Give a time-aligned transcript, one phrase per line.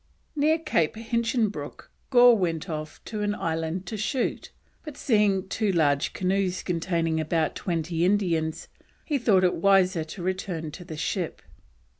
[0.35, 4.51] Near Cape Hinchinbroke Gore went off to an island to shoot,
[4.83, 8.67] but seeing two large canoes containing about twenty Indians,
[9.05, 11.43] he thought it wiser to return to the ship.